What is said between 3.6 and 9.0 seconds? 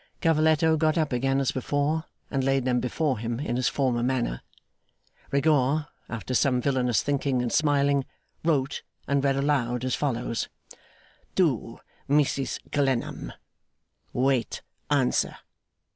former manner. Rigaud, after some villainous thinking and smiling, wrote,